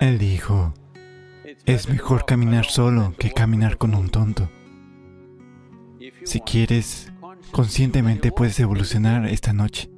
[0.00, 0.74] Él dijo,
[1.64, 4.48] es mejor caminar solo que caminar con un tonto.
[6.24, 7.12] Si quieres,
[7.50, 9.90] conscientemente puedes evolucionar esta noche.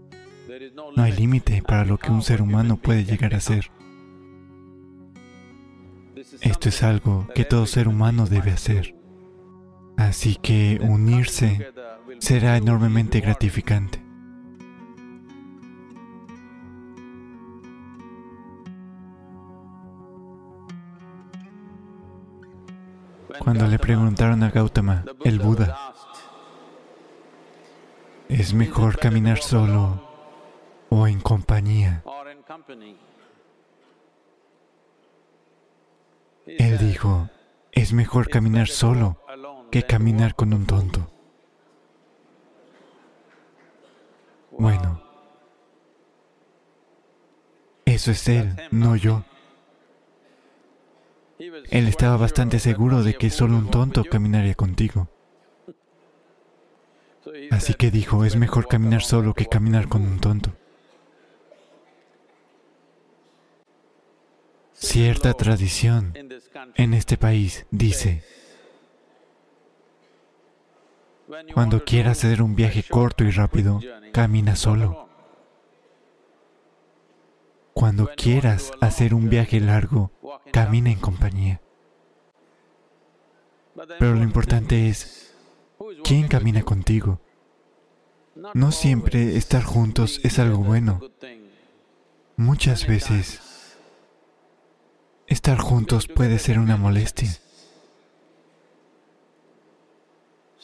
[0.97, 3.71] No hay límite para lo que un ser humano puede llegar a ser.
[6.41, 8.95] Esto es algo que todo ser humano debe hacer.
[9.97, 11.73] Así que unirse
[12.19, 14.08] será enormemente gratificante.
[23.49, 25.95] Cuando le preguntaron a Gautama, el Buda,
[28.29, 30.07] ¿es mejor caminar solo
[30.91, 32.05] o en compañía?
[36.45, 37.31] Él dijo,
[37.73, 39.17] es mejor caminar solo
[39.71, 41.11] que caminar con un tonto.
[44.51, 45.03] Bueno,
[47.87, 49.25] eso es él, no yo.
[51.39, 55.09] Él estaba bastante seguro de que solo un tonto caminaría contigo.
[57.51, 60.53] Así que dijo, es mejor caminar solo que caminar con un tonto.
[64.73, 66.15] Cierta tradición
[66.77, 68.23] en este país dice,
[71.53, 73.81] cuando quieras hacer un viaje corto y rápido,
[74.13, 75.09] camina solo.
[77.75, 80.11] Cuando quieras hacer un viaje largo,
[80.53, 81.61] camina en compañía.
[83.99, 85.35] Pero lo importante es,
[86.05, 87.21] ¿quién camina contigo?
[88.55, 91.01] No siempre estar juntos es algo bueno.
[92.37, 93.77] Muchas veces,
[95.27, 97.31] estar juntos puede ser una molestia.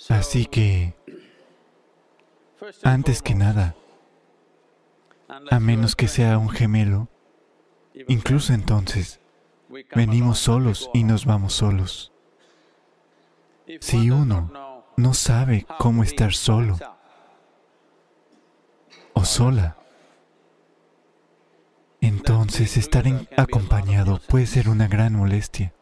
[0.08, 0.94] Así que,
[2.82, 3.74] antes que nada,
[5.50, 7.08] a menos que sea un gemelo,
[8.08, 9.20] incluso entonces,
[9.94, 12.12] venimos solos y nos vamos solos.
[13.80, 16.78] Si uno no sabe cómo estar solo
[19.14, 19.76] o sola,
[22.00, 23.04] entonces estar
[23.36, 25.72] acompañado puede ser una gran molestia.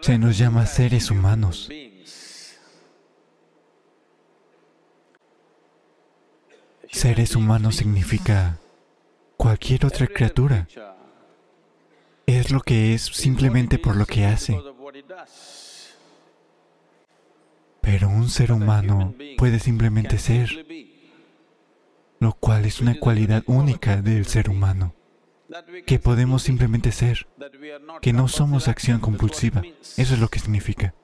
[0.00, 1.70] Se nos llama seres humanos.
[6.90, 8.58] Seres humanos significa
[9.42, 10.68] cualquier otra criatura.
[12.26, 14.56] Es lo que es simplemente por lo que hace.
[17.80, 20.64] Pero un ser humano puede simplemente ser,
[22.20, 24.94] lo cual es una cualidad única del ser humano,
[25.86, 27.26] que podemos simplemente ser,
[28.00, 29.62] que no somos acción compulsiva.
[29.96, 30.94] Eso es lo que significa.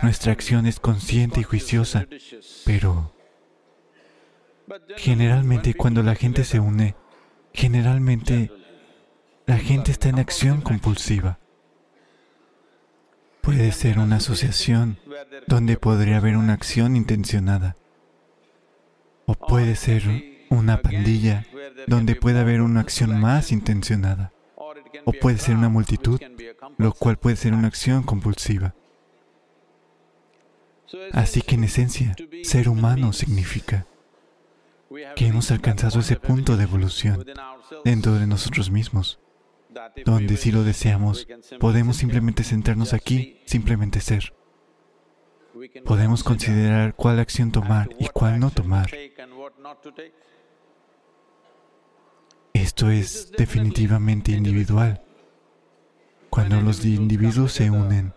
[0.00, 2.06] Nuestra acción es consciente y juiciosa,
[2.64, 3.12] pero
[4.96, 6.94] Generalmente cuando la gente se une,
[7.52, 8.50] generalmente
[9.46, 11.38] la gente está en acción compulsiva.
[13.40, 14.98] Puede ser una asociación
[15.46, 17.76] donde podría haber una acción intencionada.
[19.26, 20.02] O puede ser
[20.50, 21.46] una pandilla
[21.86, 24.32] donde puede haber una acción más intencionada.
[25.04, 26.20] O puede ser una multitud,
[26.76, 28.74] lo cual puede ser una acción compulsiva.
[31.12, 33.86] Así que en esencia, ser humano significa
[35.16, 37.24] que hemos alcanzado ese punto de evolución
[37.84, 39.20] dentro de nosotros mismos,
[40.04, 41.28] donde si lo deseamos,
[41.60, 44.34] podemos simplemente sentarnos aquí, simplemente ser.
[45.84, 48.90] Podemos considerar cuál acción tomar y cuál no tomar.
[52.52, 55.02] Esto es definitivamente individual.
[56.30, 58.14] Cuando los individuos se unen,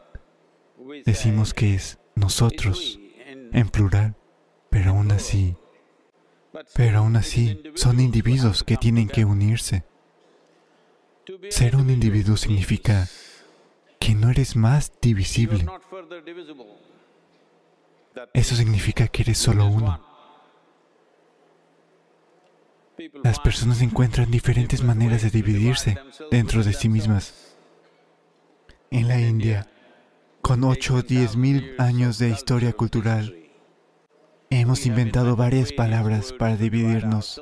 [1.06, 4.16] decimos que es nosotros, en plural,
[4.70, 5.56] pero aún así
[6.76, 9.84] pero aún así, son individuos que tienen que unirse.
[11.50, 13.08] Ser un individuo significa
[14.00, 15.66] que no eres más divisible.
[18.34, 20.06] Eso significa que eres solo uno.
[23.24, 25.98] Las personas encuentran diferentes maneras de dividirse
[26.30, 27.56] dentro de sí mismas.
[28.92, 29.68] En la India,
[30.42, 33.43] con 8 o 10 mil años de historia cultural,
[34.56, 37.42] Hemos inventado varias palabras para dividirnos.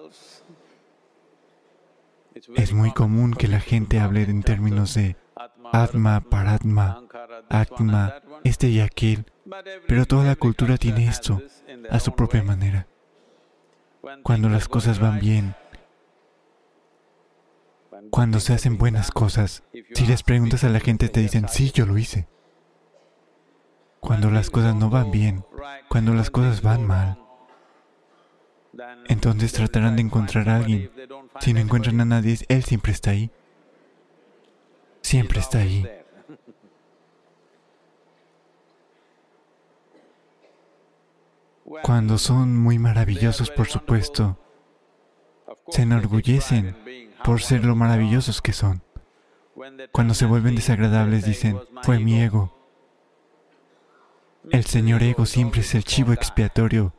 [2.55, 5.17] Es muy común que la gente hable en términos de
[5.73, 7.03] Atma, Paratma,
[7.49, 8.15] Atma,
[8.45, 9.25] este y aquel,
[9.89, 11.41] pero toda la cultura tiene esto
[11.89, 12.87] a su propia manera.
[14.23, 15.53] Cuando las cosas van bien,
[18.09, 21.85] cuando se hacen buenas cosas, si les preguntas a la gente te dicen, sí, yo
[21.85, 22.29] lo hice.
[24.01, 25.45] Cuando las cosas no van bien,
[25.87, 27.17] cuando las cosas van mal,
[29.07, 30.91] entonces tratarán de encontrar a alguien.
[31.39, 33.31] Si no encuentran a nadie, Él siempre está ahí.
[35.01, 35.87] Siempre está ahí.
[41.83, 44.37] Cuando son muy maravillosos, por supuesto,
[45.69, 46.75] se enorgullecen
[47.23, 48.83] por ser lo maravillosos que son.
[49.91, 52.60] Cuando se vuelven desagradables dicen, fue mi ego.
[54.49, 56.93] El Señor ego siempre es el chivo expiatorio.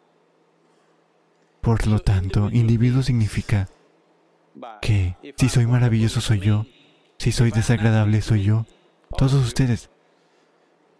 [1.60, 3.68] Por lo tanto, individuo significa
[4.80, 6.66] que si soy maravilloso soy yo,
[7.18, 8.66] si soy desagradable soy yo.
[9.16, 9.90] Todos ustedes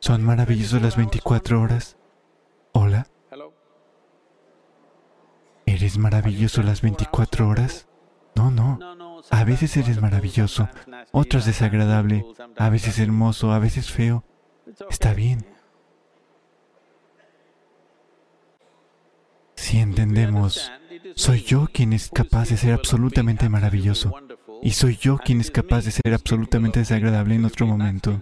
[0.01, 1.97] son maravillosos las 24 horas.
[2.73, 3.07] Hola.
[5.65, 7.89] ¿Eres maravilloso las 24 horas?
[8.35, 8.79] No, no.
[9.31, 10.69] A veces eres maravilloso,
[11.13, 14.25] otras desagradable, a veces hermoso, a veces feo.
[14.91, 15.47] Está bien.
[19.73, 20.71] Si entendemos,
[21.15, 24.13] soy yo quien es capaz de ser absolutamente maravilloso
[24.61, 28.21] y soy yo quien es capaz de ser absolutamente desagradable en otro momento.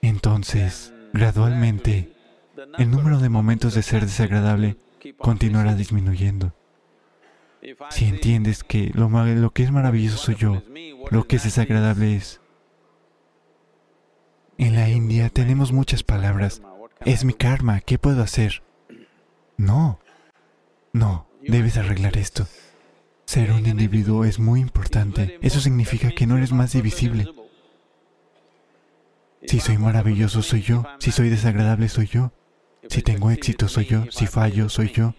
[0.00, 2.12] Entonces, gradualmente,
[2.78, 4.76] el número de momentos de ser desagradable
[5.16, 6.54] continuará disminuyendo.
[7.90, 10.62] Si entiendes que lo, lo que es maravilloso soy yo,
[11.10, 12.40] lo que es desagradable es...
[14.56, 16.62] En la India tenemos muchas palabras.
[17.04, 18.62] Es mi karma, ¿qué puedo hacer?
[19.58, 19.98] No,
[20.92, 22.46] no, debes arreglar esto.
[23.26, 25.38] Ser un individuo es muy importante.
[25.42, 27.28] Eso significa que no eres más divisible.
[29.42, 30.84] Si soy maravilloso, soy yo.
[31.00, 32.32] Si soy desagradable, soy yo.
[32.88, 34.04] Si tengo éxito, soy yo.
[34.10, 35.14] Si fallo, soy yo.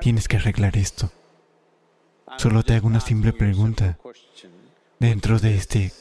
[0.00, 1.10] Tienes que arreglar esto.
[2.38, 3.98] Solo te hago una simple pregunta.
[4.98, 5.92] Dentro de este,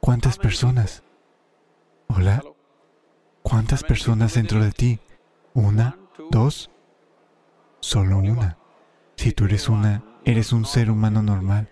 [0.00, 1.02] ¿cuántas personas?
[2.08, 2.42] Hola.
[3.42, 4.98] ¿Cuántas personas dentro de ti?
[5.54, 5.96] ¿Una?
[6.30, 6.70] ¿Dos?
[7.80, 8.58] Solo una.
[9.16, 11.68] Si tú eres una, eres un ser humano normal.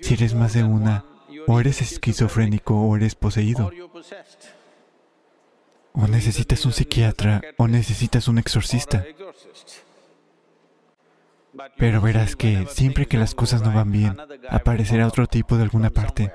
[0.00, 1.04] Si eres más de una,
[1.46, 3.70] o eres esquizofrénico o eres poseído.
[5.92, 9.04] O necesitas un psiquiatra o necesitas un exorcista.
[11.78, 14.16] Pero verás que siempre que las cosas no van bien,
[14.48, 16.32] aparecerá otro tipo de alguna parte.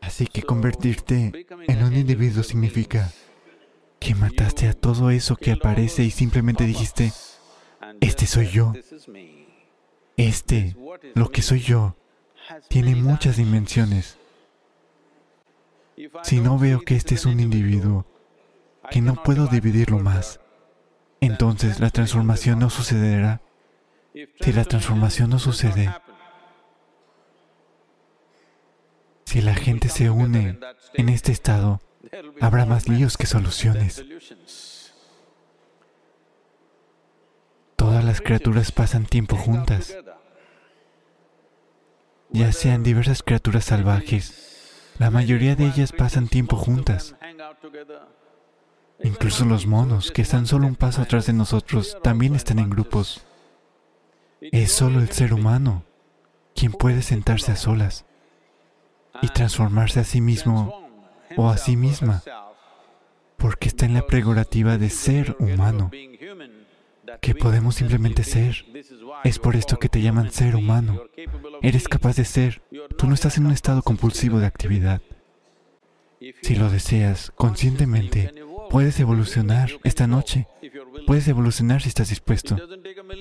[0.00, 3.12] Así que convertirte en un individuo significa
[4.02, 7.12] que mataste a todo eso que aparece y simplemente dijiste,
[8.00, 8.72] este soy yo.
[10.16, 10.76] Este,
[11.14, 11.96] lo que soy yo,
[12.68, 14.18] tiene muchas dimensiones.
[16.24, 18.04] Si no veo que este es un individuo,
[18.90, 20.40] que no puedo dividirlo más,
[21.20, 23.40] entonces la transformación no sucederá.
[24.40, 25.94] Si la transformación no sucede,
[29.24, 30.58] si la gente se une
[30.94, 31.80] en este estado,
[32.40, 34.04] habrá más líos que soluciones.
[37.76, 39.96] Todas las criaturas pasan tiempo juntas,
[42.30, 44.92] ya sean diversas criaturas salvajes.
[44.98, 47.14] La mayoría de ellas pasan tiempo juntas.
[49.02, 53.24] Incluso los monos, que están solo un paso atrás de nosotros, también están en grupos.
[54.40, 55.84] Es solo el ser humano
[56.54, 58.04] quien puede sentarse a solas
[59.20, 60.81] y transformarse a sí mismo
[61.36, 62.22] o a sí misma,
[63.36, 65.90] porque está en la prerrogativa de ser humano,
[67.20, 68.64] que podemos simplemente ser.
[69.24, 71.02] Es por esto que te llaman ser humano.
[71.60, 72.62] Eres capaz de ser.
[72.96, 75.00] Tú no estás en un estado compulsivo de actividad.
[76.42, 78.32] Si lo deseas conscientemente,
[78.72, 80.46] Puedes evolucionar esta noche.
[81.06, 82.56] Puedes evolucionar si estás dispuesto.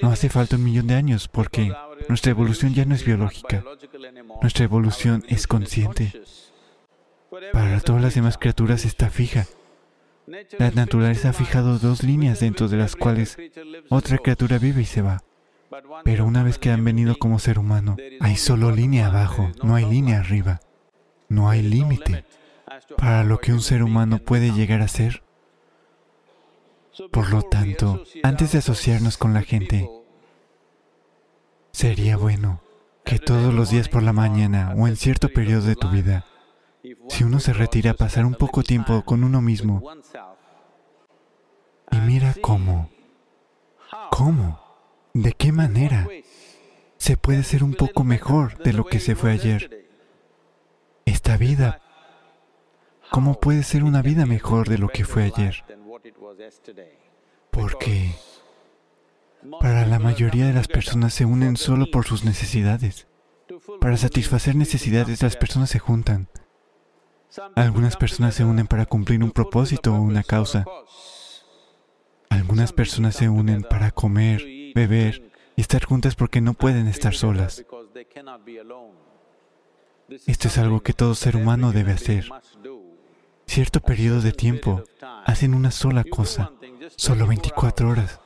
[0.02, 1.74] No hace falta un millón de años porque
[2.08, 3.62] nuestra evolución ya no es biológica.
[4.42, 6.14] Nuestra evolución es consciente.
[7.54, 9.46] Para todas las demás criaturas está fija.
[10.58, 13.38] La naturaleza ha fijado dos líneas dentro de las cuales
[13.90, 15.24] otra criatura vive y se va.
[16.04, 19.86] Pero una vez que han venido como ser humano, hay solo línea abajo, no hay
[19.86, 20.62] línea arriba.
[21.30, 22.26] No hay límite
[22.98, 25.24] para lo que un ser humano puede llegar a ser
[27.12, 29.90] por lo tanto, antes de asociarnos con la gente,
[31.72, 32.62] sería bueno
[33.06, 36.26] que todos los días por la mañana o en cierto periodo de tu vida,
[37.10, 39.84] si uno se retira a pasar un poco tiempo con uno mismo
[41.92, 42.90] y mira cómo,
[44.10, 44.60] cómo,
[45.14, 46.08] de qué manera
[46.98, 49.90] se puede ser un poco mejor de lo que se fue ayer.
[51.06, 51.82] Esta vida,
[53.10, 55.64] ¿cómo puede ser una vida mejor de lo que fue ayer?
[57.52, 58.12] Porque
[59.60, 63.08] para la mayoría de las personas se unen solo por sus necesidades.
[63.80, 66.30] Para satisfacer necesidades las personas se juntan.
[67.56, 70.66] Algunas personas se unen para cumplir un propósito o una causa.
[72.30, 74.44] Algunas personas se unen para comer,
[74.76, 77.66] beber y estar juntas porque no pueden estar solas.
[80.28, 82.30] Esto es algo que todo ser humano debe hacer.
[83.46, 84.84] Cierto periodo de tiempo
[85.26, 86.52] hacen una sola cosa,
[86.96, 88.20] solo 24 horas.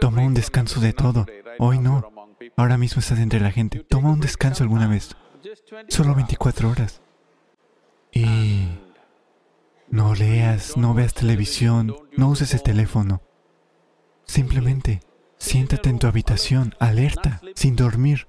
[0.00, 1.26] Toma un descanso de todo.
[1.58, 2.10] Hoy no.
[2.56, 3.80] Ahora mismo estás entre la gente.
[3.80, 5.16] Toma un descanso alguna vez.
[5.88, 7.00] Solo 24 horas.
[8.12, 8.68] Y
[9.88, 13.22] no leas, no veas televisión, no uses el teléfono.
[14.24, 15.00] Simplemente
[15.36, 18.28] siéntate en tu habitación, alerta, sin dormir.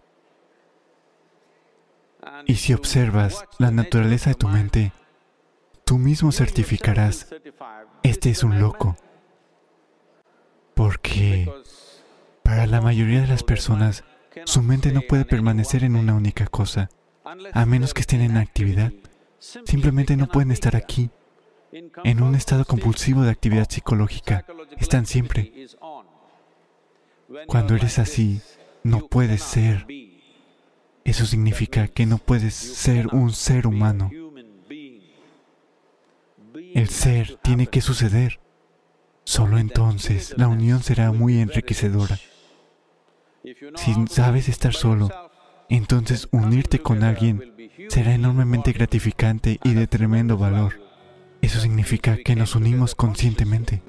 [2.45, 4.93] Y si observas la naturaleza de tu mente,
[5.85, 7.27] tú mismo certificarás,
[8.03, 8.95] este es un loco.
[10.73, 11.51] Porque
[12.43, 14.03] para la mayoría de las personas,
[14.45, 16.89] su mente no puede permanecer en una única cosa,
[17.53, 18.91] a menos que estén en actividad.
[19.41, 21.09] Simplemente no pueden estar aquí,
[21.71, 24.45] en un estado compulsivo de actividad psicológica.
[24.77, 25.67] Están siempre.
[27.47, 28.39] Cuando eres así,
[28.83, 29.87] no puedes ser.
[31.03, 34.11] Eso significa que no puedes ser un ser humano.
[36.53, 38.39] El ser tiene que suceder.
[39.23, 42.19] Solo entonces la unión será muy enriquecedora.
[43.75, 45.09] Si sabes estar solo,
[45.67, 47.50] entonces unirte con alguien
[47.89, 50.79] será enormemente gratificante y de tremendo valor.
[51.41, 53.81] Eso significa que nos unimos conscientemente.